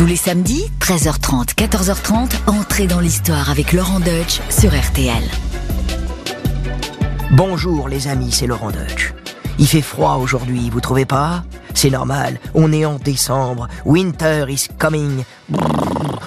[0.00, 5.22] Tous les samedis, 13h30, 14h30, entrez dans l'histoire avec Laurent Deutsch sur RTL.
[7.32, 9.12] Bonjour les amis, c'est Laurent Deutsch.
[9.58, 11.44] Il fait froid aujourd'hui, vous trouvez pas?
[11.74, 15.22] C'est normal, on est en décembre, winter is coming.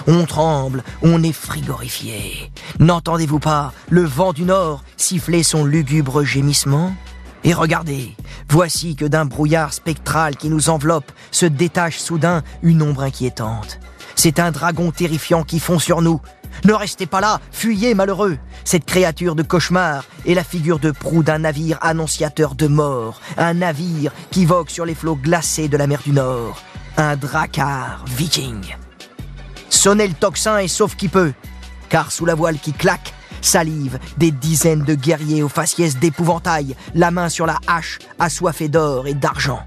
[0.06, 2.52] On tremble, on est frigorifié.
[2.78, 6.94] N'entendez-vous pas le vent du nord siffler son lugubre gémissement?
[7.42, 8.14] Et regardez,
[8.48, 13.80] voici que d'un brouillard spectral qui nous enveloppe se détache soudain une ombre inquiétante.
[14.14, 16.20] C'est un dragon terrifiant qui fond sur nous.
[16.64, 18.38] Ne restez pas là, fuyez malheureux.
[18.64, 23.54] Cette créature de cauchemar est la figure de proue d'un navire annonciateur de mort, un
[23.54, 26.62] navire qui vogue sur les flots glacés de la mer du Nord,
[26.96, 28.76] un dracar viking.
[29.68, 31.32] Sonnez le tocsin et sauf qui peut,
[31.88, 33.12] car sous la voile qui claque,
[33.44, 39.06] salive des dizaines de guerriers aux faciès d'épouvantail, la main sur la hache, assoiffés d'or
[39.06, 39.60] et d'argent.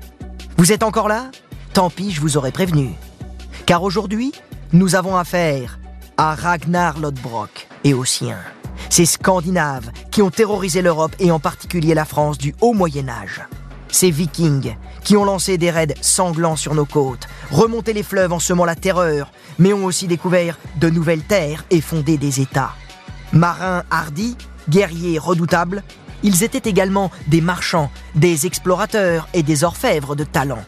[0.58, 1.32] Vous êtes encore là?
[1.74, 2.90] Tant pis, je vous aurais prévenu.
[3.66, 4.32] Car aujourd'hui,
[4.74, 5.80] nous avons affaire
[6.18, 8.40] à Ragnar Lodbrok et aux siens.
[8.90, 13.42] Ces Scandinaves qui ont terrorisé l'Europe et en particulier la France du haut Moyen Âge.
[13.90, 18.40] Ces Vikings qui ont lancé des raids sanglants sur nos côtes, remonté les fleuves en
[18.40, 22.74] semant la terreur, mais ont aussi découvert de nouvelles terres et fondé des États.
[23.34, 24.36] Marins hardis,
[24.70, 25.84] guerriers redoutables,
[26.24, 30.64] ils étaient également des marchands, des explorateurs et des orfèvres de talent.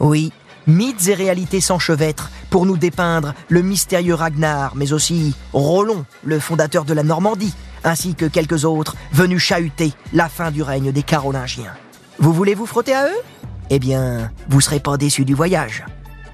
[0.00, 0.32] Oui,
[0.66, 6.84] mythes et réalités s'enchevêtrent pour nous dépeindre le mystérieux Ragnar, mais aussi Rollon, le fondateur
[6.84, 7.54] de la Normandie,
[7.84, 11.74] ainsi que quelques autres venus chahuter la fin du règne des Carolingiens.
[12.18, 13.20] Vous voulez vous frotter à eux?
[13.70, 15.84] Eh bien, vous serez pas déçus du voyage.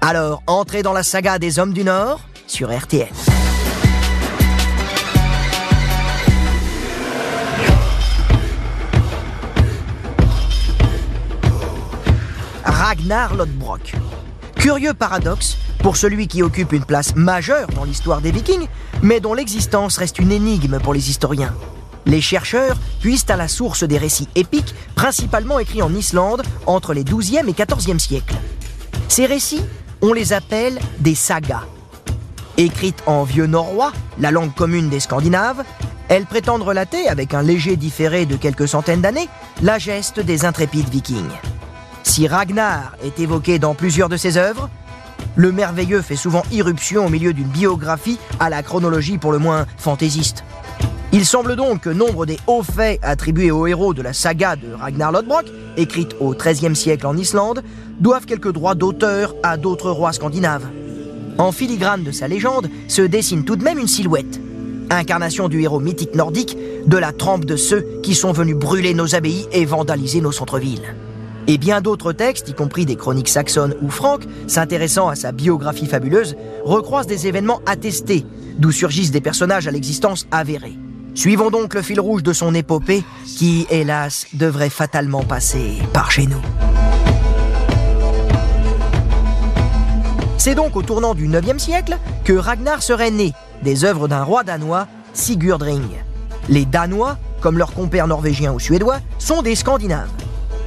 [0.01, 3.09] Alors, entrez dans la saga des Hommes du Nord sur RTL.
[12.93, 13.95] Ragnar Lodbrok.
[14.55, 18.67] Curieux paradoxe pour celui qui occupe une place majeure dans l'histoire des Vikings,
[19.01, 21.55] mais dont l'existence reste une énigme pour les historiens.
[22.05, 27.03] Les chercheurs puisent à la source des récits épiques, principalement écrits en Islande entre les
[27.03, 28.35] 12e et 14e siècles.
[29.07, 29.65] Ces récits,
[30.03, 31.63] on les appelle des sagas.
[32.57, 35.63] Écrites en vieux norrois, la langue commune des Scandinaves,
[36.09, 39.29] elles prétendent relater, avec un léger différé de quelques centaines d'années,
[39.63, 41.31] la geste des intrépides vikings.
[42.03, 44.69] Si Ragnar est évoqué dans plusieurs de ses œuvres,
[45.35, 49.65] le merveilleux fait souvent irruption au milieu d'une biographie à la chronologie pour le moins
[49.77, 50.43] fantaisiste.
[51.11, 54.73] Il semble donc que nombre des hauts faits attribués aux héros de la saga de
[54.73, 55.45] Ragnar Lodbrok,
[55.77, 57.63] écrite au XIIIe siècle en Islande,
[57.99, 60.67] doivent quelques droits d'auteur à d'autres rois scandinaves.
[61.37, 64.39] En filigrane de sa légende se dessine tout de même une silhouette,
[64.89, 69.15] incarnation du héros mythique nordique, de la trempe de ceux qui sont venus brûler nos
[69.15, 70.95] abbayes et vandaliser nos centres-villes.
[71.47, 75.87] Et bien d'autres textes, y compris des chroniques saxonnes ou franques, s'intéressant à sa biographie
[75.87, 78.25] fabuleuse, recroisent des événements attestés,
[78.57, 80.77] d'où surgissent des personnages à l'existence avérée.
[81.15, 86.27] Suivons donc le fil rouge de son épopée, qui, hélas, devrait fatalement passer par chez
[86.27, 86.41] nous.
[90.37, 93.33] C'est donc au tournant du 9e siècle que Ragnar serait né
[93.63, 95.87] des œuvres d'un roi danois, Sigurdring.
[96.49, 100.09] Les Danois, comme leurs compères norvégiens ou suédois, sont des Scandinaves.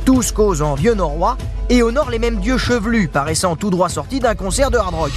[0.07, 1.37] Tous causent en vieux norrois
[1.69, 5.11] et honorent les mêmes dieux chevelus paraissant tout droit sortis d'un concert de hard rock.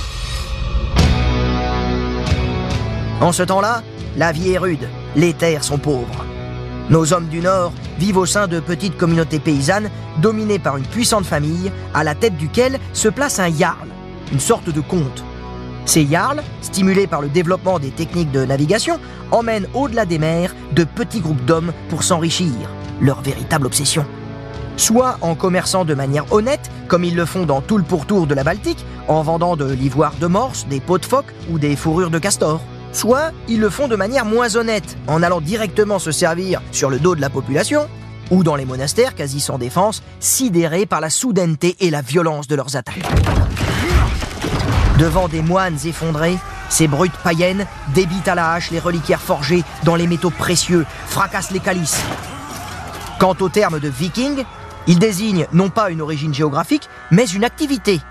[3.21, 3.83] En ce temps-là,
[4.17, 6.25] la vie est rude, les terres sont pauvres.
[6.89, 9.91] Nos hommes du Nord vivent au sein de petites communautés paysannes
[10.23, 13.89] dominées par une puissante famille à la tête duquel se place un jarl,
[14.31, 15.23] une sorte de comte.
[15.85, 20.83] Ces jarls, stimulés par le développement des techniques de navigation, emmènent au-delà des mers de
[20.83, 22.53] petits groupes d'hommes pour s'enrichir,
[22.99, 24.03] leur véritable obsession.
[24.79, 28.33] Soit en commerçant de manière honnête, comme ils le font dans tout le pourtour de
[28.33, 32.09] la Baltique, en vendant de l'ivoire de morse, des peaux de phoque ou des fourrures
[32.09, 32.61] de castor.
[32.93, 36.97] Soit ils le font de manière moins honnête, en allant directement se servir sur le
[36.97, 37.89] dos de la population,
[38.31, 42.55] ou dans les monastères quasi sans défense, sidérés par la soudaineté et la violence de
[42.55, 43.03] leurs attaques.
[44.97, 46.37] Devant des moines effondrés,
[46.69, 51.51] ces brutes païennes débitent à la hache les reliquaires forgés dans les métaux précieux, fracassent
[51.51, 51.99] les calices.
[53.19, 54.45] Quant au terme de viking,
[54.89, 58.01] il désigne non pas une origine géographique, mais une activité.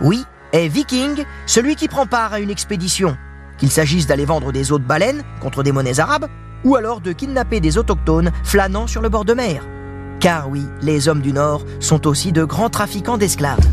[0.00, 3.16] Oui, est viking celui qui prend part à une expédition,
[3.58, 6.28] qu'il s'agisse d'aller vendre des os de baleine contre des monnaies arabes,
[6.62, 9.66] ou alors de kidnapper des autochtones flânant sur le bord de mer.
[10.20, 13.66] Car oui, les hommes du Nord sont aussi de grands trafiquants d'esclaves.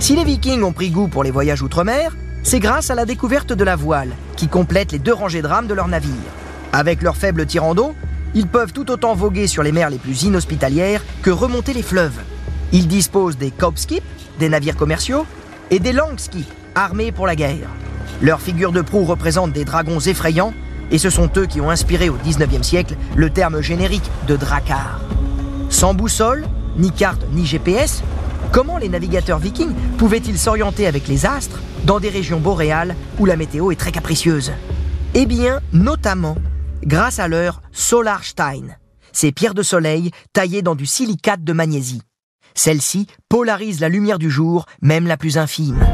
[0.00, 3.52] Si les vikings ont pris goût pour les voyages outre-mer, c'est grâce à la découverte
[3.52, 6.12] de la voile, qui complète les deux rangées de rames de leurs navires.
[6.72, 7.94] Avec leur faible tirant d'eau,
[8.36, 12.20] ils peuvent tout autant voguer sur les mers les plus inhospitalières que remonter les fleuves.
[12.70, 14.04] Ils disposent des skips,
[14.38, 15.24] des navires commerciaux,
[15.70, 17.70] et des skips, armés pour la guerre.
[18.20, 20.52] Leurs figures de proue représentent des dragons effrayants,
[20.90, 25.00] et ce sont eux qui ont inspiré au 19e siècle le terme générique de dracar.
[25.70, 26.44] Sans boussole,
[26.76, 28.02] ni carte, ni GPS,
[28.52, 33.36] comment les navigateurs vikings pouvaient-ils s'orienter avec les astres dans des régions boréales où la
[33.36, 34.52] météo est très capricieuse?
[35.14, 36.36] Eh bien, notamment
[36.86, 38.76] grâce à leur Solarstein,
[39.12, 42.02] ces pierres de soleil taillées dans du silicate de magnésie.
[42.54, 45.84] Celles-ci polarisent la lumière du jour, même la plus infime.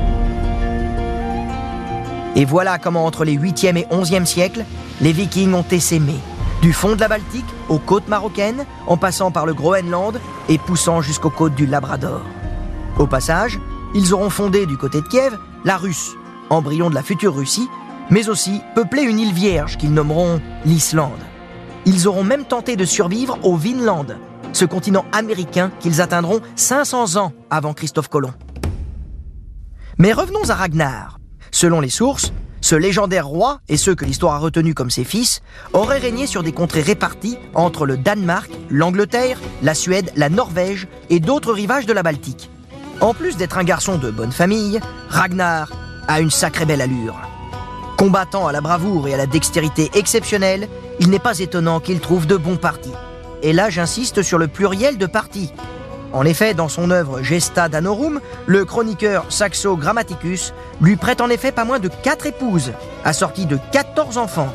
[2.36, 4.64] Et voilà comment entre les 8e et 11e siècles,
[5.00, 6.14] les Vikings ont essaimé,
[6.60, 11.02] du fond de la Baltique aux côtes marocaines, en passant par le Groenland et poussant
[11.02, 12.22] jusqu'aux côtes du Labrador.
[12.98, 13.58] Au passage,
[13.94, 16.12] ils auront fondé du côté de Kiev la Russe,
[16.50, 17.68] embryon de la future Russie,
[18.10, 21.20] mais aussi peuplé une île vierge qu'ils nommeront l'Islande.
[21.84, 24.06] Ils auront même tenté de survivre au Vinland,
[24.52, 28.34] ce continent américain qu'ils atteindront 500 ans avant Christophe Colomb.
[29.98, 31.18] Mais revenons à Ragnar.
[31.50, 35.42] Selon les sources, ce légendaire roi et ceux que l'histoire a retenus comme ses fils
[35.72, 41.18] auraient régné sur des contrées réparties entre le Danemark, l'Angleterre, la Suède, la Norvège et
[41.18, 42.50] d'autres rivages de la Baltique.
[43.00, 45.72] En plus d'être un garçon de bonne famille, Ragnar
[46.06, 47.31] a une sacrée belle allure.
[48.02, 50.68] Combattant à la bravoure et à la dextérité exceptionnelle,
[50.98, 52.90] il n'est pas étonnant qu'il trouve de bons partis.
[53.44, 55.52] Et là, j'insiste sur le pluriel de partis.
[56.12, 61.52] En effet, dans son œuvre Gesta Danorum, le chroniqueur Saxo Grammaticus lui prête en effet
[61.52, 62.72] pas moins de quatre épouses,
[63.04, 64.52] assorties de 14 enfants.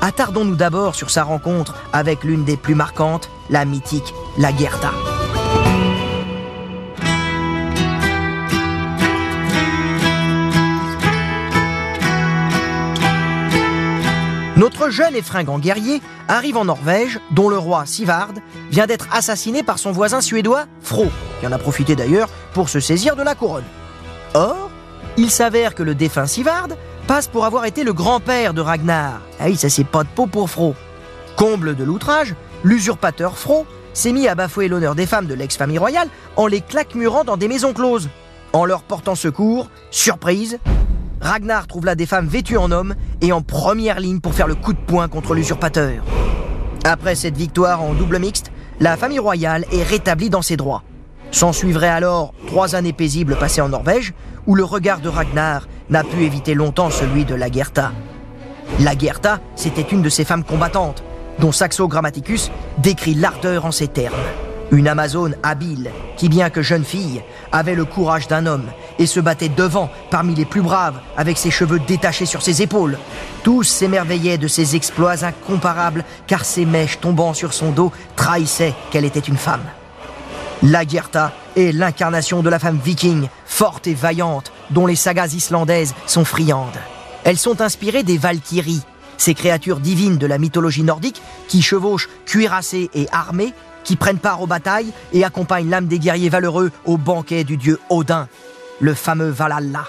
[0.00, 4.90] Attardons-nous d'abord sur sa rencontre avec l'une des plus marquantes, la mythique Lagertha.
[14.64, 18.30] Notre jeune et fringant guerrier arrive en Norvège, dont le roi Sivard
[18.70, 21.08] vient d'être assassiné par son voisin suédois Fro,
[21.38, 23.66] qui en a profité d'ailleurs pour se saisir de la couronne.
[24.32, 24.70] Or,
[25.18, 26.68] il s'avère que le défunt Sivard
[27.06, 29.20] passe pour avoir été le grand-père de Ragnar.
[29.38, 30.74] Ah oui, ça c'est pas de peau pour Fro.
[31.36, 36.08] Comble de l'outrage, l'usurpateur Fro s'est mis à bafouer l'honneur des femmes de l'ex-famille royale
[36.36, 38.08] en les claquemurant dans des maisons closes.
[38.54, 40.58] En leur portant secours, surprise,
[41.24, 44.54] Ragnar trouve là des femmes vêtues en hommes et en première ligne pour faire le
[44.54, 46.04] coup de poing contre l'usurpateur.
[46.84, 50.82] Après cette victoire en double mixte, la famille royale est rétablie dans ses droits.
[51.30, 54.12] S'en suivraient alors trois années paisibles passées en Norvège,
[54.46, 57.92] où le regard de Ragnar n'a pu éviter longtemps celui de Lagertha.
[58.80, 61.02] Lagertha, c'était une de ces femmes combattantes,
[61.38, 64.14] dont Saxo Grammaticus décrit l'ardeur en ces termes.
[64.70, 68.68] Une Amazone habile, qui bien que jeune fille, avait le courage d'un homme
[68.98, 72.98] et se battait devant parmi les plus braves avec ses cheveux détachés sur ses épaules.
[73.42, 79.04] Tous s'émerveillaient de ses exploits incomparables car ses mèches tombant sur son dos trahissaient qu'elle
[79.04, 79.64] était une femme.
[80.62, 85.94] La Gerta est l'incarnation de la femme viking, forte et vaillante, dont les sagas islandaises
[86.06, 86.78] sont friandes.
[87.24, 88.82] Elles sont inspirées des Valkyries,
[89.18, 93.52] ces créatures divines de la mythologie nordique qui chevauchent cuirassées et armées
[93.84, 97.78] qui prennent part aux batailles et accompagnent l'âme des guerriers valeureux au banquet du dieu
[97.90, 98.28] Odin,
[98.80, 99.84] le fameux Valhalla.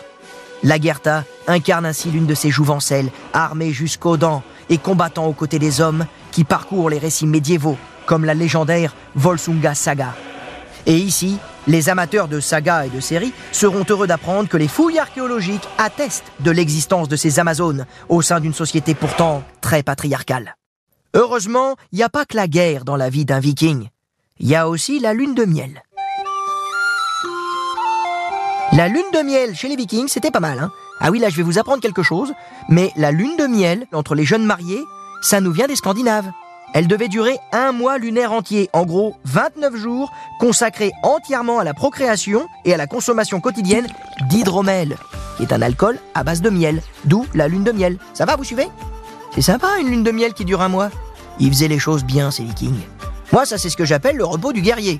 [0.63, 5.59] La Gerta incarne ainsi l'une de ces jouvencelles, armée jusqu'aux dents et combattant aux côtés
[5.59, 10.15] des hommes qui parcourent les récits médiévaux, comme la légendaire Volsunga Saga.
[10.85, 11.37] Et ici,
[11.67, 16.31] les amateurs de sagas et de séries seront heureux d'apprendre que les fouilles archéologiques attestent
[16.39, 20.55] de l'existence de ces Amazones au sein d'une société pourtant très patriarcale.
[21.15, 23.89] Heureusement, il n'y a pas que la guerre dans la vie d'un viking.
[24.39, 25.81] Il y a aussi la lune de miel.
[28.75, 30.59] La lune de miel chez les vikings, c'était pas mal.
[30.59, 32.33] Hein ah oui, là, je vais vous apprendre quelque chose.
[32.67, 34.83] Mais la lune de miel entre les jeunes mariés,
[35.21, 36.29] ça nous vient des Scandinaves.
[36.73, 41.73] Elle devait durer un mois lunaire entier, en gros 29 jours, consacrés entièrement à la
[41.73, 43.87] procréation et à la consommation quotidienne
[44.27, 44.97] d'hydromel,
[45.37, 47.97] qui est un alcool à base de miel, d'où la lune de miel.
[48.13, 48.67] Ça va, vous suivez?
[49.33, 50.89] C'est sympa une lune de miel qui dure un mois.
[51.39, 52.81] Ils faisaient les choses bien, ces vikings.
[53.31, 54.99] Moi, ça c'est ce que j'appelle le repos du guerrier.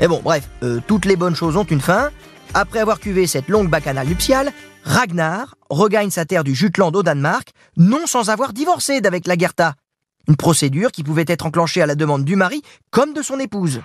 [0.00, 2.10] Mais bon, bref, euh, toutes les bonnes choses ont une fin.
[2.54, 4.52] Après avoir cuvé cette longue bacchanale nuptiale,
[4.84, 9.74] Ragnar regagne sa terre du Jutland au Danemark, non sans avoir divorcé d'avec Lagertha.
[10.26, 13.82] Une procédure qui pouvait être enclenchée à la demande du mari comme de son épouse.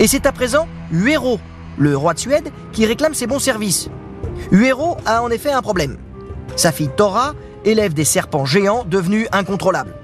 [0.00, 1.38] Et c'est à présent Huero,
[1.78, 3.88] le roi de Suède, qui réclame ses bons services.
[4.50, 5.98] Huero a en effet un problème.
[6.56, 7.34] Sa fille Thora
[7.64, 9.94] élève des serpents géants devenus incontrôlables.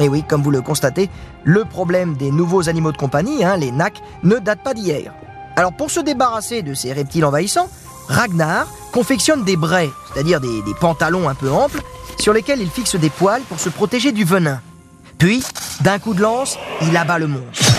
[0.00, 1.08] Et oui, comme vous le constatez,
[1.44, 5.12] le problème des nouveaux animaux de compagnie, hein, les nacs, ne date pas d'hier.
[5.56, 7.68] Alors pour se débarrasser de ces reptiles envahissants,
[8.08, 11.80] Ragnar confectionne des braies, c'est-à-dire des, pantalons un peu amples,
[12.18, 14.60] sur lesquels il fixe des poils pour se protéger du venin.
[15.18, 15.42] Puis,
[15.80, 17.72] d'un coup de lance, il abat le monstre.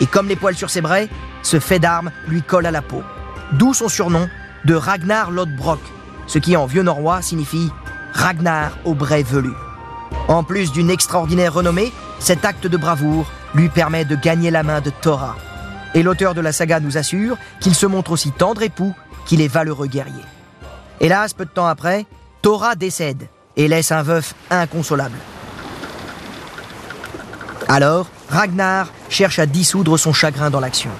[0.00, 1.08] Et comme les poils sur ses braies,
[1.42, 3.02] ce fait d'armes lui colle à la peau.
[3.52, 4.28] D'où son surnom,
[4.64, 5.80] de Ragnar Lodbrok,
[6.26, 7.70] ce qui en vieux norrois signifie
[8.12, 9.52] Ragnar au brais velu.
[10.28, 14.80] En plus d'une extraordinaire renommée, cet acte de bravoure lui permet de gagner la main
[14.80, 15.36] de Thora.
[15.94, 18.94] Et l'auteur de la saga nous assure qu'il se montre aussi tendre époux
[19.26, 20.22] qu'il est valeureux guerrier.
[21.00, 22.06] Hélas, peu de temps après,
[22.42, 25.16] Thora décède et laisse un veuf inconsolable.
[27.68, 30.90] Alors, Ragnar cherche à dissoudre son chagrin dans l'action.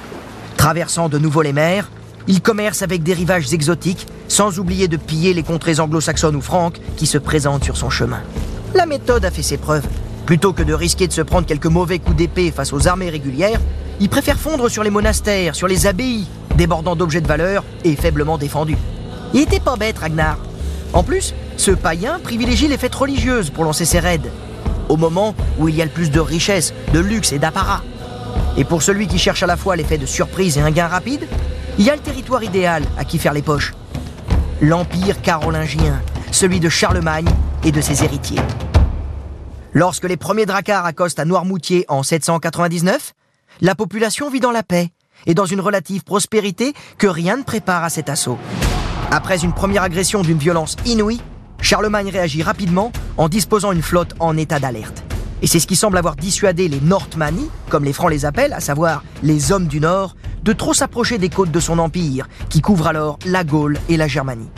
[0.57, 1.91] Traversant de nouveau les mers,
[2.27, 6.79] il commerce avec des rivages exotiques, sans oublier de piller les contrées anglo-saxonnes ou franques
[6.97, 8.21] qui se présentent sur son chemin.
[8.75, 9.87] La méthode a fait ses preuves.
[10.27, 13.61] Plutôt que de risquer de se prendre quelques mauvais coups d'épée face aux armées régulières,
[14.01, 16.27] il préfère fondre sur les monastères, sur les abbayes,
[16.57, 18.77] débordant d'objets de valeur et faiblement défendus.
[19.35, 20.39] Il était pas bête, Ragnar.
[20.93, 24.21] En plus, ce païen privilégie les fêtes religieuses pour lancer ses raids,
[24.89, 27.83] au moment où il y a le plus de richesse, de luxe et d'apparat.
[28.57, 31.27] Et pour celui qui cherche à la fois l'effet de surprise et un gain rapide,
[31.79, 33.75] il y a le territoire idéal à qui faire les poches.
[34.61, 36.01] L'Empire carolingien,
[36.33, 37.29] celui de Charlemagne
[37.65, 38.41] et de ses héritiers.
[39.73, 43.15] Lorsque les premiers dracars accostent à Noirmoutier en 799,
[43.61, 44.91] la population vit dans la paix
[45.27, 48.39] et dans une relative prospérité que rien ne prépare à cet assaut.
[49.11, 51.21] Après une première agression d'une violence inouïe,
[51.61, 55.03] Charlemagne réagit rapidement en disposant une flotte en état d'alerte.
[55.43, 58.61] Et c'est ce qui semble avoir dissuadé les Nordmani, comme les Francs les appellent, à
[58.61, 62.87] savoir les hommes du Nord, de trop s'approcher des côtes de son empire, qui couvre
[62.87, 64.51] alors la Gaule et la Germanie.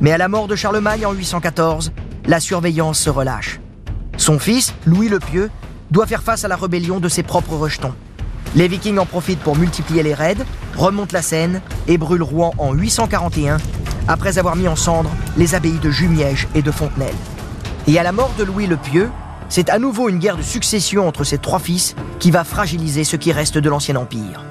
[0.00, 1.92] Mais à la mort de Charlemagne en 814,
[2.26, 3.60] la surveillance se relâche.
[4.18, 5.50] Son fils, Louis le Pieux,
[5.90, 7.94] doit faire face à la rébellion de ses propres rejetons.
[8.56, 10.38] Les Vikings en profitent pour multiplier les raids,
[10.78, 13.58] remontent la Seine et brûlent Rouen en 841,
[14.08, 17.14] après avoir mis en cendres les abbayes de Jumièges et de Fontenelle.
[17.86, 19.10] Et à la mort de Louis le Pieux,
[19.50, 23.16] c'est à nouveau une guerre de succession entre ses trois fils qui va fragiliser ce
[23.16, 24.42] qui reste de l'Ancien Empire.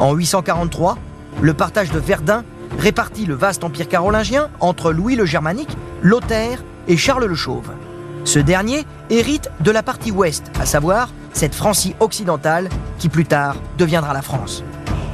[0.00, 0.98] En 843,
[1.40, 2.42] le partage de Verdun
[2.80, 7.70] répartit le vaste empire carolingien entre Louis le Germanique, Lothaire et Charles le Chauve.
[8.24, 13.56] Ce dernier hérite de la partie ouest, à savoir cette Francie occidentale qui plus tard
[13.78, 14.62] deviendra la France.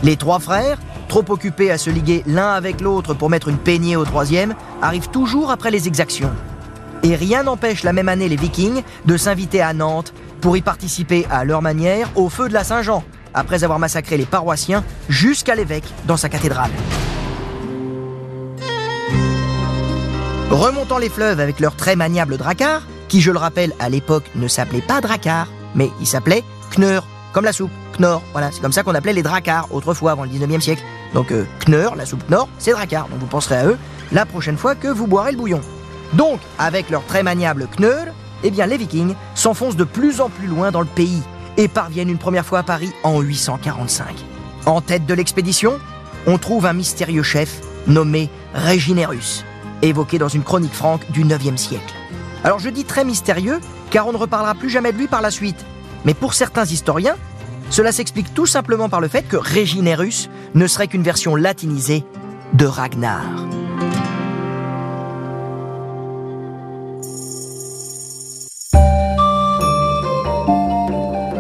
[0.02, 3.96] Les trois frères, trop occupés à se liguer l'un avec l'autre pour mettre une peignée
[3.96, 6.30] au troisième, arrivent toujours après les exactions.
[7.02, 11.26] Et rien n'empêche la même année les Vikings de s'inviter à Nantes pour y participer
[11.30, 15.88] à leur manière au feu de la Saint-Jean, après avoir massacré les paroissiens jusqu'à l'évêque
[16.06, 16.70] dans sa cathédrale.
[20.50, 24.48] Remontant les fleuves avec leur très maniable dracard, qui je le rappelle à l'époque ne
[24.48, 26.44] s'appelait pas dracard, mais il s'appelait
[26.76, 30.24] kneur, comme la soupe, knorr, voilà, c'est comme ça qu'on appelait les dracards autrefois avant
[30.24, 30.82] le 19e siècle.
[31.14, 33.78] Donc euh, la soupe knorr, c'est dracard, donc vous penserez à eux
[34.12, 35.60] la prochaine fois que vous boirez le bouillon.
[36.14, 38.06] Donc, avec leur très maniable kneur,
[38.42, 41.22] eh bien les vikings s'enfoncent de plus en plus loin dans le pays
[41.56, 44.06] et parviennent une première fois à Paris en 845.
[44.66, 45.78] En tête de l'expédition,
[46.26, 49.44] on trouve un mystérieux chef nommé Réginerus,
[49.82, 51.94] évoqué dans une chronique franque du 9e siècle.
[52.44, 53.60] Alors je dis très mystérieux,
[53.90, 55.64] car on ne reparlera plus jamais de lui par la suite.
[56.04, 57.16] Mais pour certains historiens,
[57.70, 62.04] cela s'explique tout simplement par le fait que Réginerus ne serait qu'une version latinisée
[62.54, 63.22] de Ragnar.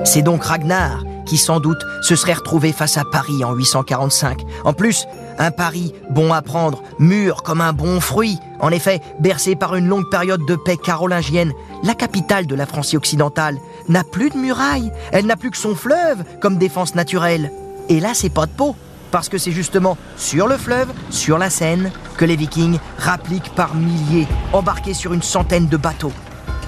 [0.04, 4.40] C'est donc Ragnar qui sans doute se serait retrouvé face à Paris en 845.
[4.64, 5.06] En plus,
[5.38, 8.38] un Paris bon à prendre, mûr comme un bon fruit.
[8.60, 11.52] En effet, bercé par une longue période de paix carolingienne,
[11.82, 15.74] la capitale de la Francie occidentale n'a plus de murailles, elle n'a plus que son
[15.74, 17.52] fleuve comme défense naturelle.
[17.88, 18.76] Et là, c'est pas de peau,
[19.10, 23.74] parce que c'est justement sur le fleuve, sur la Seine, que les Vikings rappliquent par
[23.74, 26.12] milliers, embarqués sur une centaine de bateaux.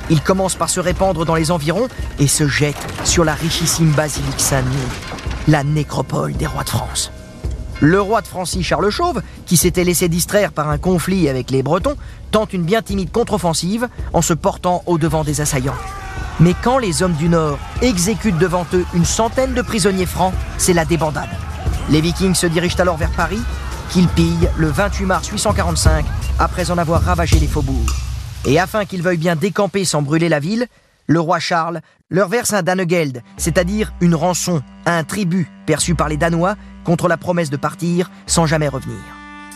[0.08, 4.40] Il commence par se répandre dans les environs et se jette sur la richissime basilique
[4.40, 4.74] Saint-Denis,
[5.46, 7.12] la nécropole des rois de France.
[7.80, 11.62] Le roi de Francie Charles Chauve, qui s'était laissé distraire par un conflit avec les
[11.62, 11.96] Bretons,
[12.30, 15.76] tente une bien timide contre-offensive en se portant au devant des assaillants.
[16.40, 20.74] Mais quand les hommes du Nord exécutent devant eux une centaine de prisonniers francs, c'est
[20.74, 21.30] la débandade.
[21.88, 23.40] Les Vikings se dirigent alors vers Paris,
[23.88, 26.04] qu'ils pillent le 28 mars 845,
[26.38, 27.94] après en avoir ravagé les faubourgs.
[28.44, 30.66] Et afin qu'ils veuillent bien décamper sans brûler la ville,
[31.06, 36.16] le roi Charles leur verse un Danegeld, c'est-à-dire une rançon, un tribut perçu par les
[36.16, 36.56] Danois
[36.90, 38.98] contre la promesse de partir sans jamais revenir.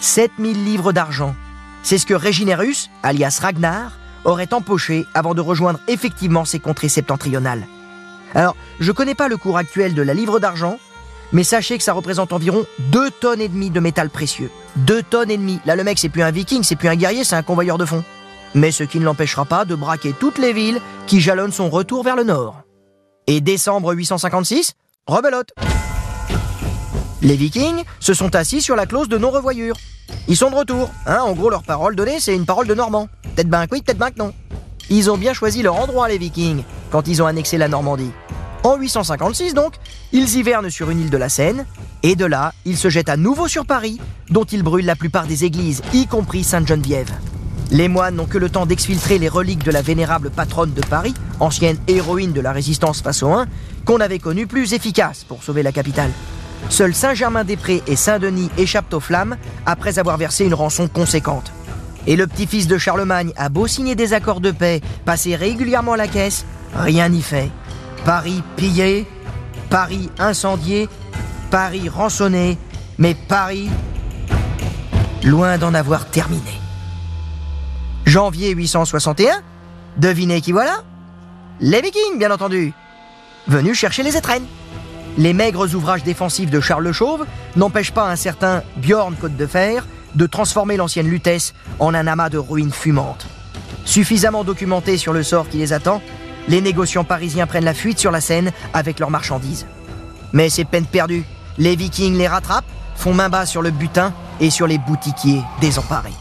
[0.00, 1.34] 7000 livres d'argent.
[1.82, 7.66] C'est ce que Réginerus, alias Ragnar, aurait empoché avant de rejoindre effectivement ces contrées septentrionales.
[8.36, 10.78] Alors, je connais pas le cours actuel de la livre d'argent,
[11.32, 14.52] mais sachez que ça représente environ 2 tonnes et demie de métal précieux.
[14.76, 15.58] 2 tonnes et demie.
[15.66, 17.84] Là, le mec, c'est plus un viking, c'est plus un guerrier, c'est un convoyeur de
[17.84, 18.04] fonds
[18.54, 22.04] mais ce qui ne l'empêchera pas de braquer toutes les villes qui jalonnent son retour
[22.04, 22.62] vers le nord.
[23.26, 24.74] Et décembre 856,
[25.08, 25.50] rebelote.
[27.22, 29.76] Les Vikings se sont assis sur la clause de non-revoyure.
[30.28, 30.90] Ils sont de retour.
[31.06, 33.08] Hein, en gros, leur parole donnée, c'est une parole de Normand.
[33.34, 34.32] Peut-être ben oui, peut-être ben que non.
[34.90, 38.10] Ils ont bien choisi leur endroit, les Vikings, quand ils ont annexé la Normandie.
[38.62, 39.74] En 856 donc,
[40.12, 41.66] ils hivernent sur une île de la Seine,
[42.02, 45.26] et de là, ils se jettent à nouveau sur Paris, dont ils brûlent la plupart
[45.26, 47.12] des églises, y compris Sainte-Geneviève.
[47.70, 51.14] Les moines n'ont que le temps d'exfiltrer les reliques de la vénérable patronne de Paris,
[51.40, 53.46] ancienne héroïne de la résistance face aux Huns,
[53.84, 56.10] qu'on avait connue plus efficace pour sauver la capitale.
[56.68, 61.52] Seuls Saint-Germain-des-Prés et Saint-Denis échappent aux flammes après avoir versé une rançon conséquente.
[62.06, 66.08] Et le petit-fils de Charlemagne a beau signer des accords de paix, passer régulièrement la
[66.08, 66.44] caisse,
[66.74, 67.50] rien n'y fait.
[68.04, 69.06] Paris pillé,
[69.70, 70.88] Paris incendié,
[71.50, 72.58] Paris rançonné,
[72.98, 73.70] mais Paris
[75.22, 76.42] loin d'en avoir terminé.
[78.04, 79.40] Janvier 861,
[79.96, 80.82] devinez qui voilà?
[81.60, 82.74] Les Vikings, bien entendu,
[83.46, 84.44] venus chercher les étrennes.
[85.16, 87.24] Les maigres ouvrages défensifs de Charles le Chauve
[87.56, 92.30] n'empêchent pas un certain Bjorn Côte de Fer de transformer l'ancienne Lutèce en un amas
[92.30, 93.26] de ruines fumantes.
[93.84, 96.02] Suffisamment documenté sur le sort qui les attend,
[96.48, 99.66] les négociants parisiens prennent la fuite sur la Seine avec leurs marchandises.
[100.32, 101.24] Mais c'est peine perdue.
[101.58, 102.64] Les Vikings les rattrapent,
[102.96, 106.12] font main basse sur le butin et sur les boutiquiers désemparés.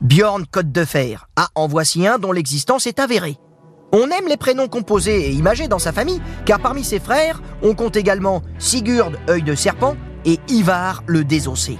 [0.00, 1.28] Bjorn Côte de Fer.
[1.36, 3.36] Ah, en voici un dont l'existence est avérée.
[3.92, 7.74] On aime les prénoms composés et imagés dans sa famille, car parmi ses frères, on
[7.74, 11.76] compte également Sigurd, œil de serpent, et Ivar, le désossé.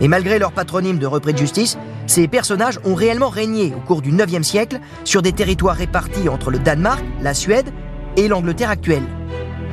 [0.00, 4.00] Et malgré leur patronyme de repris de justice, ces personnages ont réellement régné au cours
[4.00, 7.70] du 9e siècle sur des territoires répartis entre le Danemark, la Suède
[8.16, 9.04] et l'Angleterre actuelle.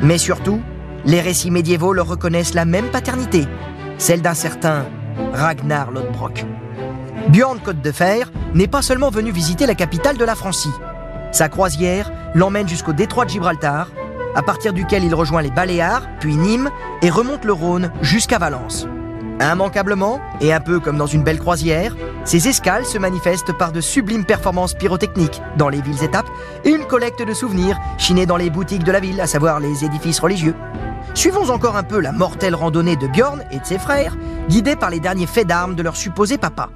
[0.02, 0.60] Mais surtout,
[1.06, 3.46] les récits médiévaux leur reconnaissent la même paternité,
[3.98, 4.86] celle d'un certain
[5.34, 6.46] Ragnar Lodbrok.
[7.30, 10.72] Bjorn Côte de Fer n'est pas seulement venu visiter la capitale de la Francie,
[11.32, 13.88] sa croisière l'emmène jusqu'au détroit de Gibraltar,
[14.36, 16.70] à partir duquel il rejoint les Baléares, puis Nîmes,
[17.02, 18.88] et remonte le Rhône jusqu'à Valence.
[19.42, 21.96] Immanquablement, et un peu comme dans une belle croisière,
[22.26, 26.30] ces escales se manifestent par de sublimes performances pyrotechniques dans les villes étapes
[26.64, 29.84] et une collecte de souvenirs chinés dans les boutiques de la ville, à savoir les
[29.84, 30.56] édifices religieux.
[31.16, 34.16] Suivons encore un peu la mortelle randonnée de Bjorn et de ses frères,
[34.48, 36.70] guidés par les derniers faits d'armes de leur supposé papa.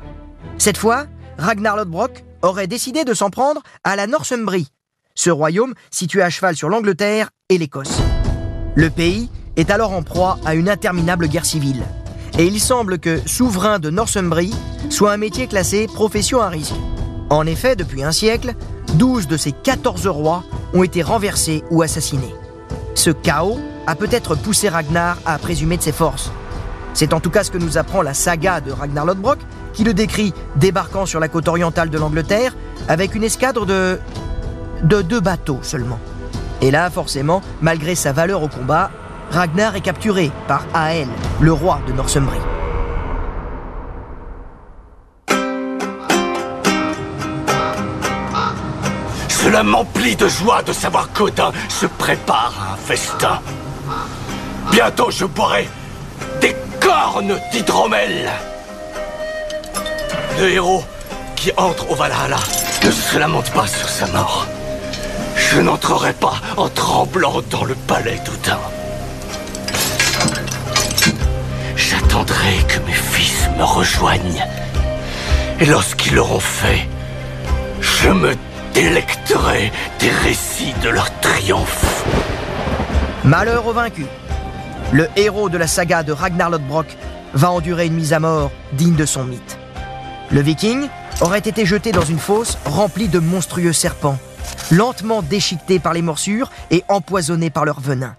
[0.58, 1.06] Cette fois,
[1.38, 4.70] Ragnar Lodbrok aurait décidé de s'en prendre à la Northumbrie,
[5.16, 8.00] ce royaume situé à cheval sur l'Angleterre et l'Écosse.
[8.76, 11.84] Le pays est alors en proie à une interminable guerre civile.
[12.38, 14.54] Et il semble que souverain de Northumbrie
[14.90, 16.76] soit un métier classé profession à risque.
[17.30, 18.54] En effet, depuis un siècle,
[18.96, 22.36] 12 de ces 14 rois ont été renversés ou assassinés.
[22.94, 26.32] Ce chaos a peut-être poussé Ragnar à présumer de ses forces.
[26.94, 29.40] C'est en tout cas ce que nous apprend la saga de Ragnar Lodbrok,
[29.76, 32.56] qui le décrit débarquant sur la côte orientale de l'Angleterre
[32.88, 34.00] avec une escadre de.
[34.84, 36.00] de deux bateaux seulement.
[36.62, 38.90] Et là, forcément, malgré sa valeur au combat,
[39.30, 41.08] Ragnar est capturé par Ael,
[41.42, 42.40] le roi de Northumbrie.
[49.28, 53.40] Cela m'emplit de joie de savoir qu'Odin se prépare à un festin.
[54.72, 55.70] Bientôt je boirai
[56.42, 58.32] des cornes d'hydromel.
[60.40, 60.84] Le héros
[61.38, 62.40] qui entre au Valhalla
[62.84, 64.46] ne se lamente pas sur sa mort.
[65.38, 68.60] Je n'entrerai pas en tremblant dans le palais d'Odin.
[71.78, 74.46] J'attendrai que mes fils me rejoignent.
[75.62, 76.88] Et lorsqu'ils l'auront fait,
[77.80, 78.36] je me
[78.74, 82.04] délecterai des récits de leur triomphe.
[83.24, 84.06] Malheur au vaincu.
[84.92, 86.88] Le héros de la saga de Ragnar Lodbrok
[87.34, 89.55] va endurer une mise à mort digne de son mythe.
[90.32, 90.88] Le viking
[91.22, 94.18] aurait été jeté dans une fosse remplie de monstrueux serpents,
[94.72, 98.16] lentement déchiquetés par les morsures et empoisonnés par leur venin.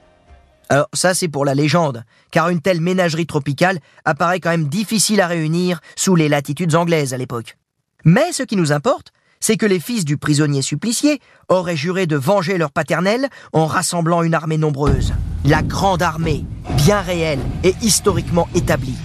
[0.69, 5.21] Alors ça c'est pour la légende, car une telle ménagerie tropicale apparaît quand même difficile
[5.21, 7.57] à réunir sous les latitudes anglaises à l'époque.
[8.05, 12.17] Mais ce qui nous importe, c'est que les fils du prisonnier supplicié auraient juré de
[12.17, 15.13] venger leur paternel en rassemblant une armée nombreuse.
[15.45, 16.45] La grande armée,
[16.77, 18.97] bien réelle et historiquement établie.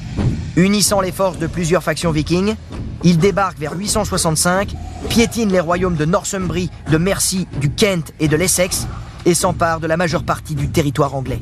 [0.57, 2.55] Unissant les forces de plusieurs factions vikings,
[3.03, 4.75] ils débarquent vers 865,
[5.09, 8.87] piétinent les royaumes de Northumbrie, de Mercie, du Kent et de l'Essex
[9.25, 11.41] et s'emparent de la majeure partie du territoire anglais.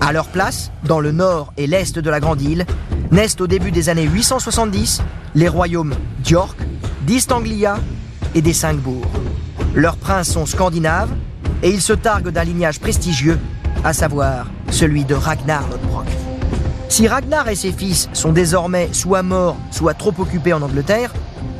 [0.00, 2.66] À leur place, dans le nord et l'est de la Grande Île,
[3.10, 5.02] naissent au début des années 870
[5.34, 6.58] les royaumes d'York,
[7.02, 7.78] d'East Anglia
[8.34, 9.06] et des cinq bourgs.
[9.74, 11.10] Leurs princes sont scandinaves
[11.62, 13.38] et ils se targuent d'un lignage prestigieux,
[13.84, 15.64] à savoir celui de Ragnar.
[16.88, 21.12] Si Ragnar et ses fils sont désormais soit morts, soit trop occupés en Angleterre,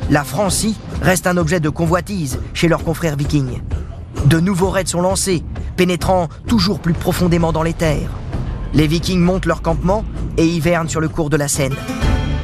[0.09, 3.61] la Francie reste un objet de convoitise chez leurs confrères vikings.
[4.25, 5.43] De nouveaux raids sont lancés,
[5.75, 8.09] pénétrant toujours plus profondément dans les terres.
[8.73, 10.05] Les Vikings montent leur campement
[10.37, 11.75] et hivernent sur le cours de la Seine.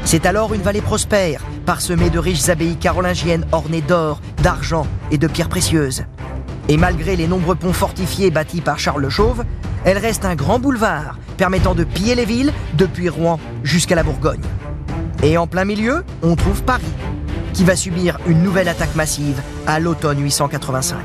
[0.06, 5.28] C'est alors une vallée prospère, parsemée de riches abbayes carolingiennes ornées d'or, d'argent et de
[5.28, 6.04] pierres précieuses.
[6.69, 9.43] Et malgré les nombreux ponts fortifiés bâtis par Charles le Chauve,
[9.86, 14.41] elle reste un grand boulevard permettant de piller les villes depuis Rouen jusqu'à la Bourgogne.
[15.22, 16.84] Et en plein milieu, on trouve Paris,
[17.54, 20.98] qui va subir une nouvelle attaque massive à l'automne 885.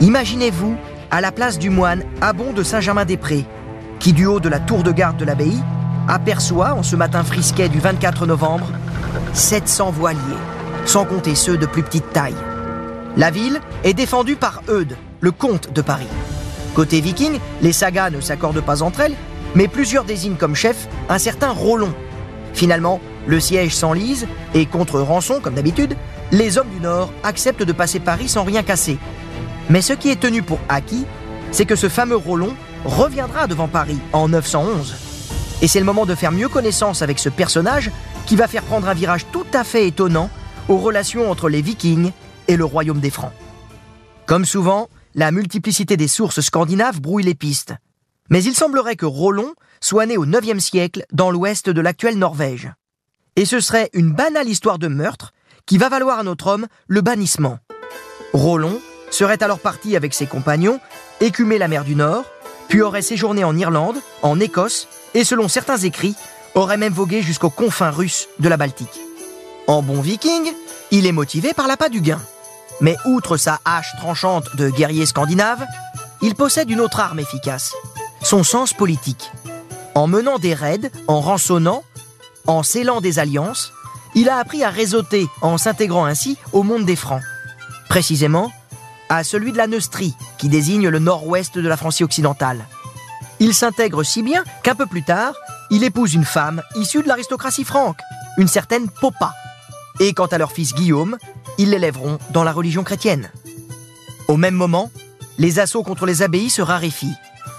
[0.00, 0.76] Imaginez-vous
[1.10, 3.44] à la place du moine Abon de Saint-Germain-des-Prés,
[3.98, 5.62] qui du haut de la tour de garde de l'abbaye
[6.08, 8.70] aperçoit en ce matin frisquet du 24 novembre
[9.32, 10.20] 700 voiliers,
[10.84, 12.36] sans compter ceux de plus petite taille.
[13.16, 16.06] La ville est défendue par Eudes, le comte de Paris.
[16.74, 19.16] Côté viking, les sagas ne s'accordent pas entre elles,
[19.56, 21.92] mais plusieurs désignent comme chef un certain Rollon.
[22.52, 25.96] Finalement, le siège s'enlise et contre rançon, comme d'habitude,
[26.30, 28.98] les hommes du Nord acceptent de passer Paris sans rien casser.
[29.70, 31.06] Mais ce qui est tenu pour acquis,
[31.50, 34.94] c'est que ce fameux Rollon reviendra devant Paris en 911.
[35.62, 37.90] Et c'est le moment de faire mieux connaissance avec ce personnage
[38.26, 40.28] qui va faire prendre un virage tout à fait étonnant
[40.68, 42.12] aux relations entre les Vikings
[42.48, 43.32] et le royaume des Francs.
[44.26, 47.74] Comme souvent, la multiplicité des sources scandinaves brouille les pistes.
[48.30, 52.72] Mais il semblerait que Rollon soit né au IXe siècle dans l'ouest de l'actuelle Norvège.
[53.36, 55.32] Et ce serait une banale histoire de meurtre
[55.66, 57.58] qui va valoir à notre homme le bannissement.
[58.32, 60.80] Rollon serait alors parti avec ses compagnons
[61.20, 62.24] écumer la mer du Nord,
[62.68, 66.14] puis aurait séjourné en Irlande, en Écosse, et selon certains écrits,
[66.54, 69.00] aurait même vogué jusqu'aux confins russes de la Baltique.
[69.66, 70.52] En bon viking,
[70.90, 72.20] il est motivé par l'appât du gain.
[72.80, 75.64] Mais outre sa hache tranchante de guerrier scandinave,
[76.22, 77.74] il possède une autre arme efficace,
[78.26, 79.30] son sens politique.
[79.94, 81.84] En menant des raids, en rançonnant,
[82.48, 83.72] en scellant des alliances,
[84.16, 87.22] il a appris à réseauter en s'intégrant ainsi au monde des Francs.
[87.88, 88.50] Précisément,
[89.08, 92.66] à celui de la Neustrie, qui désigne le nord-ouest de la Francie occidentale.
[93.38, 95.34] Il s'intègre si bien qu'un peu plus tard,
[95.70, 98.00] il épouse une femme issue de l'aristocratie franque,
[98.38, 99.34] une certaine Popa.
[100.00, 101.16] Et quant à leur fils Guillaume,
[101.58, 103.30] ils l'élèveront dans la religion chrétienne.
[104.26, 104.90] Au même moment,
[105.38, 107.14] les assauts contre les abbayes se raréfient.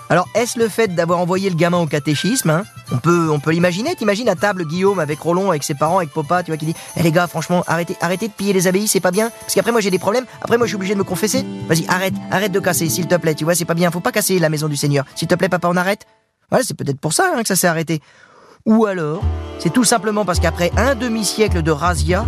[0.10, 3.52] Alors, est-ce le fait d'avoir envoyé le gamin au catéchisme hein On peut, on peut
[3.52, 3.94] l'imaginer?
[3.96, 6.76] T'imagines à table Guillaume avec Rollon, avec ses parents, avec Popa, tu vois, qui dit
[6.96, 9.30] Eh les gars, franchement, arrêtez, arrêtez de piller les abbayes, c'est pas bien.
[9.42, 10.26] Parce qu'après, moi, j'ai des problèmes.
[10.42, 11.46] Après, moi, je suis obligé de me confesser.
[11.68, 13.36] Vas-y, arrête, arrête de casser, s'il te plaît.
[13.36, 13.92] Tu vois, c'est pas bien.
[13.92, 15.04] Faut pas casser la maison du Seigneur.
[15.16, 16.06] S'il te plaît, papa, on arrête.
[16.50, 18.02] Voilà, c'est peut-être pour ça hein, que ça s'est arrêté.
[18.66, 19.22] Ou alors,
[19.60, 22.26] c'est tout simplement parce qu'après un demi-siècle de razzia,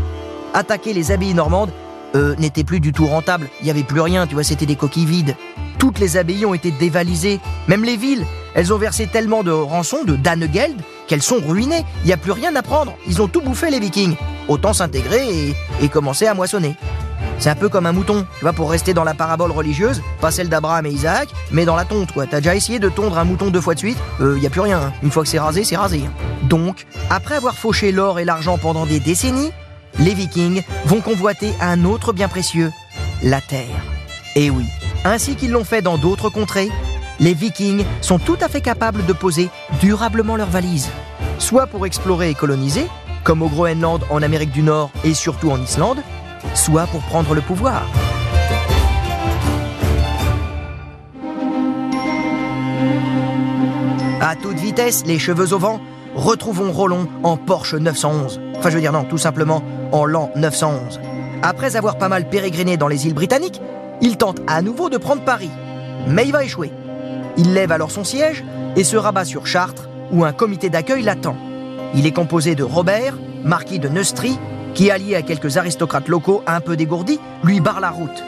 [0.54, 1.72] attaquer les abbayes normandes
[2.16, 3.50] euh, n'était plus du tout rentable.
[3.62, 5.36] Il n'y avait plus rien, tu vois, c'était des coquilles vides.
[5.80, 8.26] Toutes les abbayes ont été dévalisées, même les villes.
[8.54, 10.76] Elles ont versé tellement de rançons, de Danegeld,
[11.08, 11.86] qu'elles sont ruinées.
[12.04, 12.94] Il n'y a plus rien à prendre.
[13.08, 14.16] Ils ont tout bouffé, les vikings.
[14.48, 16.76] Autant s'intégrer et, commencer à moissonner.
[17.38, 20.32] C'est un peu comme un mouton, tu vois, pour rester dans la parabole religieuse, pas
[20.32, 22.28] celle d'Abraham et Isaac, mais dans la tonte, quoi.
[22.28, 23.98] T'as déjà essayé de tondre un mouton deux fois de suite?
[24.20, 24.80] Il euh, y a plus rien.
[24.80, 24.94] hein.
[25.02, 26.02] Une fois que c'est rasé, c'est rasé.
[26.44, 29.52] Donc, après avoir fauché l'or et l'argent pendant des décennies,
[30.00, 32.72] les Vikings vont convoiter un autre bien précieux,
[33.24, 33.84] la terre.
[34.36, 34.66] Et oui,
[35.06, 36.70] ainsi qu'ils l'ont fait dans d'autres contrées,
[37.20, 39.50] les Vikings sont tout à fait capables de poser
[39.82, 40.90] durablement leurs valises,
[41.38, 42.88] soit pour explorer et coloniser,
[43.24, 46.02] comme au Groenland en Amérique du Nord et surtout en Islande,
[46.54, 47.84] soit pour prendre le pouvoir.
[54.22, 55.80] À toute vitesse, les cheveux au vent,
[56.16, 58.40] retrouvons Rollon en Porsche 911.
[58.58, 61.00] Enfin, je veux dire, non, tout simplement en l'an 911.
[61.42, 63.62] Après avoir pas mal pérégriné dans les îles britanniques,
[64.02, 65.52] il tente à nouveau de prendre Paris.
[66.08, 66.72] Mais il va échouer.
[67.38, 68.44] Il lève alors son siège
[68.76, 71.36] et se rabat sur Chartres, où un comité d'accueil l'attend.
[71.94, 74.40] Il est composé de Robert, marquis de Neustrie,
[74.74, 78.24] qui, allié à quelques aristocrates locaux un peu dégourdis, lui barre la route.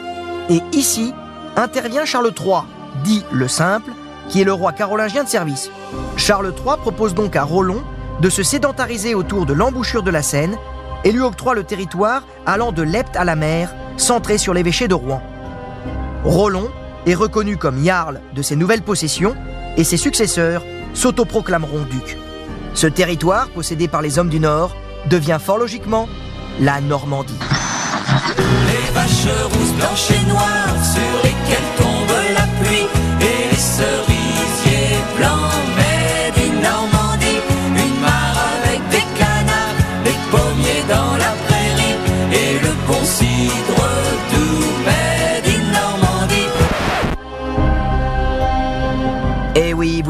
[0.50, 1.14] Et ici
[1.56, 2.62] intervient Charles III,
[3.04, 3.92] dit le Simple,
[4.28, 5.70] qui est le roi carolingien de service.
[6.16, 7.82] Charles III propose donc à Rollon
[8.20, 10.56] de se sédentariser autour de l'embouchure de la Seine
[11.04, 14.94] et lui octroie le territoire allant de l'Epte à la mer, centré sur l'évêché de
[14.94, 15.22] Rouen.
[16.24, 16.70] Rollon
[17.06, 19.34] est reconnu comme jarl de ses nouvelles possessions
[19.76, 22.16] et ses successeurs s'autoproclameront ducs.
[22.74, 24.76] Ce territoire, possédé par les hommes du Nord,
[25.10, 26.08] devient fort logiquement
[26.60, 27.38] la Normandie.
[28.66, 32.86] Les vaches rousses, blanches et noires sur lesquelles tombe la pluie
[33.20, 35.71] et les cerisiers blancs,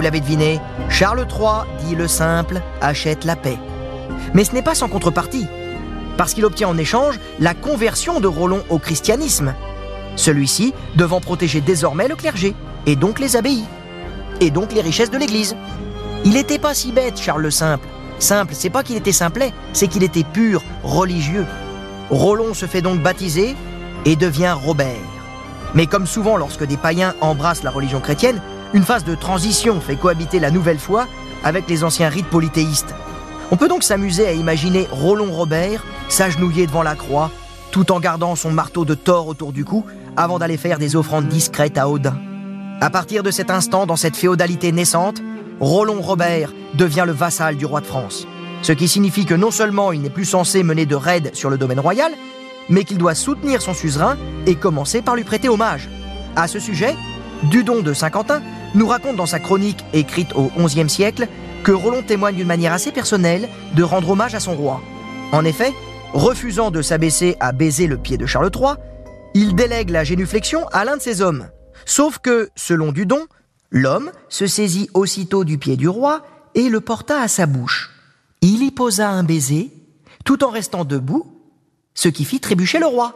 [0.03, 3.57] vous l'avez deviné, Charles III, dit le simple, achète la paix.
[4.35, 5.47] Mais ce n'est pas sans contrepartie,
[6.17, 9.55] parce qu'il obtient en échange la conversion de Rollon au christianisme,
[10.17, 13.63] celui-ci devant protéger désormais le clergé, et donc les abbayes,
[14.41, 15.55] et donc les richesses de l'Église.
[16.25, 17.87] Il était pas si bête, Charles le Simple.
[18.19, 21.47] Simple, c'est pas qu'il était simplet, c'est qu'il était pur, religieux.
[22.11, 23.55] Rollon se fait donc baptiser
[24.05, 24.99] et devient Robert.
[25.77, 28.43] Mais comme souvent lorsque des païens embrassent la religion chrétienne,
[28.75, 31.07] une phase de transition fait cohabiter la nouvelle foi
[31.45, 32.95] avec les anciens rites polythéistes.
[33.51, 37.31] On peut donc s'amuser à imaginer Rollon Robert s'agenouiller devant la croix,
[37.71, 39.85] tout en gardant son marteau de Thor autour du cou,
[40.17, 42.17] avant d'aller faire des offrandes discrètes à Odin.
[42.81, 45.23] À partir de cet instant, dans cette féodalité naissante,
[45.61, 48.27] Rollon Robert devient le vassal du roi de France.
[48.63, 51.59] Ce qui signifie que non seulement il n'est plus censé mener de raids sur le
[51.59, 52.13] domaine royal,
[52.69, 55.89] mais qu'il doit soutenir son suzerain et commencer par lui prêter hommage.
[56.37, 56.97] À ce sujet,
[57.45, 58.41] Dudon de Saint-Quentin
[58.75, 61.29] nous raconte dans sa chronique écrite au XIe siècle
[61.63, 64.81] que Rollon témoigne d'une manière assez personnelle de rendre hommage à son roi.
[65.33, 65.73] En effet,
[66.13, 68.75] refusant de s'abaisser à baiser le pied de Charles III,
[69.35, 71.49] il délègue la génuflexion à l'un de ses hommes.
[71.85, 73.27] Sauf que, selon Dudon,
[73.71, 76.23] l'homme se saisit aussitôt du pied du roi
[76.55, 77.91] et le porta à sa bouche.
[78.41, 79.71] Il y posa un baiser,
[80.25, 81.27] tout en restant debout,
[81.95, 83.15] ce qui fit trébucher le roi.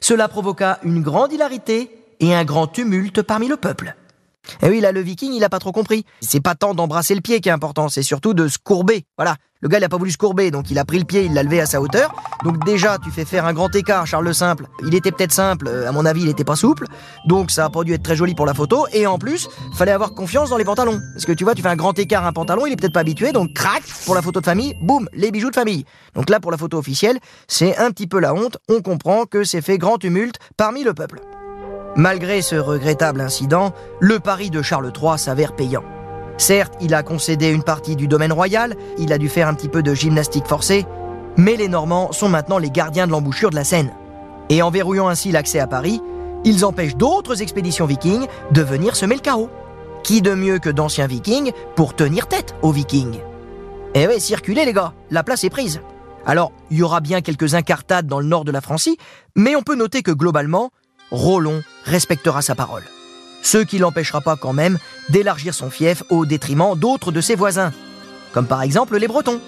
[0.00, 1.90] Cela provoqua une grande hilarité
[2.20, 3.96] et un grand tumulte parmi le peuple.
[4.62, 6.04] Et oui, là, le viking, il a pas trop compris.
[6.20, 9.04] C'est pas tant d'embrasser le pied qui est important, c'est surtout de se courber.
[9.16, 9.36] Voilà.
[9.60, 11.34] Le gars, il a pas voulu se courber, donc il a pris le pied, il
[11.34, 12.12] l'a levé à sa hauteur.
[12.42, 14.66] Donc déjà, tu fais faire un grand écart, Charles le Simple.
[14.84, 16.86] Il était peut-être simple, euh, à mon avis, il était pas souple.
[17.28, 18.86] Donc ça a pas dû être très joli pour la photo.
[18.92, 21.00] Et en plus, fallait avoir confiance dans les pantalons.
[21.14, 23.00] Parce que tu vois, tu fais un grand écart, un pantalon, il est peut-être pas
[23.00, 25.84] habitué, donc crac, pour la photo de famille, boum, les bijoux de famille.
[26.14, 28.58] Donc là, pour la photo officielle, c'est un petit peu la honte.
[28.68, 31.20] On comprend que c'est fait grand tumulte parmi le peuple.
[31.96, 35.84] Malgré ce regrettable incident, le pari de Charles III s'avère payant.
[36.38, 39.68] Certes, il a concédé une partie du domaine royal, il a dû faire un petit
[39.68, 40.86] peu de gymnastique forcée,
[41.36, 43.92] mais les Normands sont maintenant les gardiens de l'embouchure de la Seine.
[44.48, 46.00] Et en verrouillant ainsi l'accès à Paris,
[46.44, 49.50] ils empêchent d'autres expéditions vikings de venir semer le chaos.
[50.02, 53.20] Qui de mieux que d'anciens vikings pour tenir tête aux vikings?
[53.94, 55.82] Eh oui, circulez les gars, la place est prise.
[56.24, 58.96] Alors, il y aura bien quelques incartades dans le nord de la Francie,
[59.36, 60.70] mais on peut noter que globalement,
[61.12, 62.84] Rollon respectera sa parole.
[63.42, 64.78] Ce qui l'empêchera pas quand même
[65.10, 67.72] d'élargir son fief au détriment d'autres de ses voisins,
[68.32, 69.40] comme par exemple les Bretons.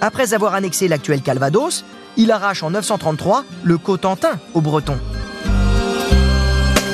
[0.00, 1.84] Après avoir annexé l'actuel Calvados,
[2.16, 4.98] il arrache en 933 le Cotentin aux Bretons.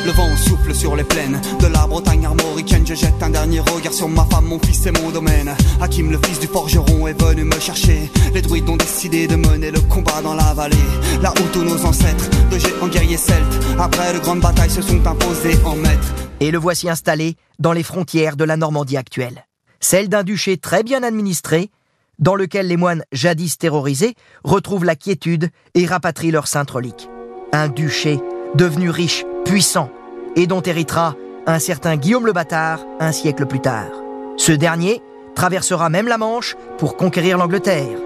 [0.07, 2.87] Le vent souffle sur les plaines de la Bretagne armoricaine.
[2.87, 5.53] Je jette un dernier regard sur ma femme, mon fils et mon domaine.
[5.81, 8.09] Hakim, le fils du forgeron, est venu me chercher.
[8.33, 10.77] Les druides ont décidé de mener le combat dans la vallée.
[11.23, 15.05] Là où tous nos ancêtres, de géants guerriers celtes, après de grandes batailles, se sont
[15.05, 16.15] imposés en maîtres.
[16.39, 19.45] Et le voici installé dans les frontières de la Normandie actuelle.
[19.81, 21.73] Celle d'un duché très bien administré,
[22.21, 24.15] dans lequel les moines jadis terrorisés
[24.45, 27.09] retrouvent la quiétude et rapatrient leurs saintes reliques.
[27.53, 28.21] Un duché
[28.55, 29.91] devenu riche, puissant,
[30.37, 33.91] et dont héritera un certain Guillaume le Bâtard un siècle plus tard.
[34.37, 35.03] Ce dernier
[35.35, 37.99] traversera même la Manche pour conquérir l'Angleterre.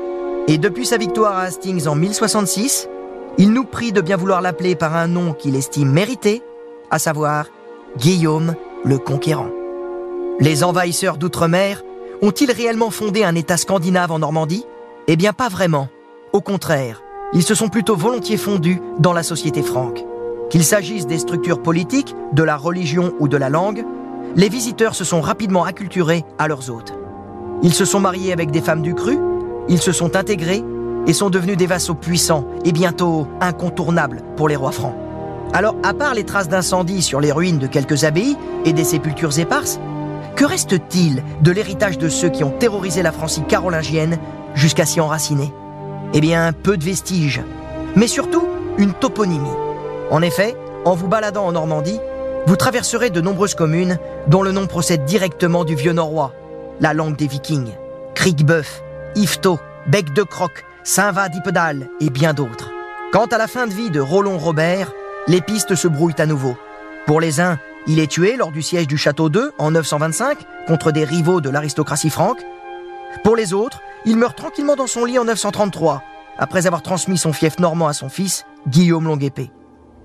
[0.47, 2.89] Et depuis sa victoire à Hastings en 1066,
[3.39, 6.43] il nous prie de bien vouloir l'appeler par un nom qu'il estime mérité,
[6.91, 7.47] à savoir
[7.99, 9.51] Guillaume le Conquérant.
[10.41, 11.83] Les envahisseurs d'outre-mer
[12.23, 14.67] ont-ils réellement fondé un État scandinave en Normandie?
[15.07, 15.89] Eh bien pas vraiment.
[16.33, 20.05] Au contraire, ils se sont plutôt volontiers fondus dans la société franque.
[20.51, 23.85] Qu'il s'agisse des structures politiques, de la religion ou de la langue,
[24.35, 26.93] les visiteurs se sont rapidement acculturés à leurs hôtes.
[27.63, 29.17] Ils se sont mariés avec des femmes du cru,
[29.69, 30.65] ils se sont intégrés
[31.07, 34.97] et sont devenus des vassaux puissants et bientôt incontournables pour les rois francs.
[35.53, 39.39] Alors, à part les traces d'incendie sur les ruines de quelques abbayes et des sépultures
[39.39, 39.79] éparses,
[40.35, 44.19] que reste-t-il de l'héritage de ceux qui ont terrorisé la Francie carolingienne
[44.55, 45.53] jusqu'à s'y enraciner?
[46.13, 47.41] Eh bien, peu de vestiges,
[47.95, 49.70] mais surtout une toponymie.
[50.11, 52.01] En effet, en vous baladant en Normandie,
[52.47, 56.33] vous traverserez de nombreuses communes dont le nom procède directement du vieux norrois,
[56.81, 57.73] la langue des vikings,
[58.15, 58.83] Crickbeuf,
[59.15, 62.71] Yvetot, Bec de Croc, Saint-Va d'Ipedal et bien d'autres.
[63.13, 64.93] Quant à la fin de vie de Rollon Robert,
[65.29, 66.57] les pistes se brouillent à nouveau.
[67.07, 70.93] Pour les uns, il est tué lors du siège du château d'Eu en 925 contre
[70.93, 72.41] des rivaux de l'aristocratie franque.
[73.23, 76.03] Pour les autres, il meurt tranquillement dans son lit en 933,
[76.39, 79.51] après avoir transmis son fief normand à son fils, Guillaume Longuepée.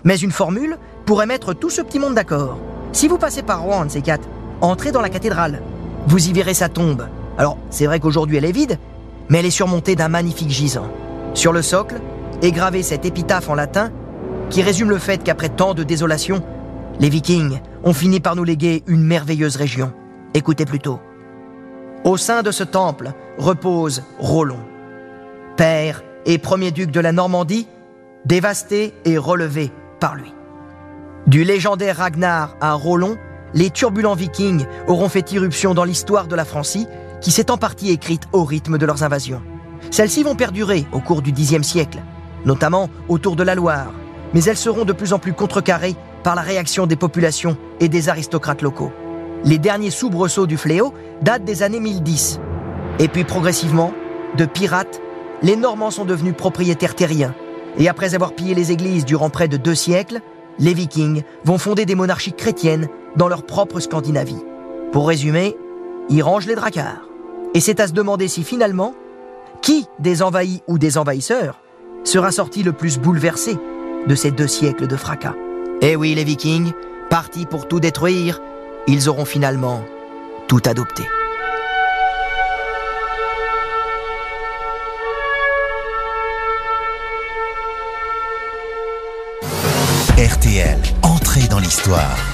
[0.06, 2.58] Mais une formule pourrait mettre tout ce petit monde d'accord.
[2.92, 4.28] Si vous passez par Rouen ces quatre,
[4.60, 5.60] entrez dans la cathédrale.
[6.06, 7.08] Vous y verrez sa tombe.
[7.36, 8.78] Alors, c'est vrai qu'aujourd'hui elle est vide,
[9.28, 10.86] mais elle est surmontée d'un magnifique gisant.
[11.34, 11.96] Sur le socle
[12.40, 13.90] est gravé cet épitaphe en latin
[14.48, 16.40] qui résume le fait qu'après tant de désolation,
[17.00, 19.92] les Vikings ont fini par nous léguer une merveilleuse région.
[20.34, 21.00] Écoutez plutôt.
[22.04, 24.60] Au sein de ce temple repose Rollon,
[25.56, 27.66] père et premier duc de la Normandie,
[28.24, 29.72] dévasté et relevé
[31.26, 33.16] Du légendaire Ragnar à Rollon,
[33.54, 36.86] les turbulents vikings auront fait irruption dans l'histoire de la Francie
[37.20, 39.42] qui s'est en partie écrite au rythme de leurs invasions.
[39.90, 41.98] Celles-ci vont perdurer au cours du Xe siècle,
[42.44, 43.92] notamment autour de la Loire,
[44.34, 48.08] mais elles seront de plus en plus contrecarrées par la réaction des populations et des
[48.08, 48.92] aristocrates locaux.
[49.44, 50.92] Les derniers soubresauts du fléau
[51.22, 52.40] datent des années 1010.
[52.98, 53.92] Et puis progressivement,
[54.36, 55.00] de pirates,
[55.42, 57.34] les Normands sont devenus propriétaires terriens.
[57.78, 60.20] Et après avoir pillé les églises durant près de deux siècles,
[60.58, 64.42] les Vikings vont fonder des monarchies chrétiennes dans leur propre Scandinavie.
[64.92, 65.56] Pour résumer,
[66.08, 67.08] ils rangent les dracars.
[67.54, 68.94] Et c'est à se demander si finalement,
[69.62, 71.60] qui des envahis ou des envahisseurs
[72.04, 73.58] sera sorti le plus bouleversé
[74.06, 75.34] de ces deux siècles de fracas.
[75.82, 76.72] Eh oui, les Vikings,
[77.10, 78.40] partis pour tout détruire,
[78.86, 79.82] ils auront finalement
[80.48, 81.02] tout adopté.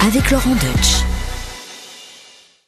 [0.07, 1.12] Avec Laurent Deutsch.